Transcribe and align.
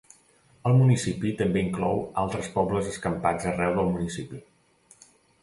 El 0.69 0.77
municipi 0.77 1.33
també 1.41 1.61
inclou 1.65 2.01
altres 2.23 2.49
pobles 2.57 2.89
escampats 2.93 3.47
arreu 3.53 3.79
del 3.79 3.93
municipi. 3.93 4.43